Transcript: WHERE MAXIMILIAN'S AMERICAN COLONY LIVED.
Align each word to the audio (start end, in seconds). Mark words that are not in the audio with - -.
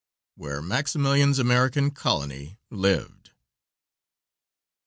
WHERE 0.33 0.63
MAXIMILIAN'S 0.63 1.37
AMERICAN 1.37 1.91
COLONY 1.91 2.57
LIVED. 2.71 3.29